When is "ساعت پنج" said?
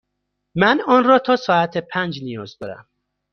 1.35-2.23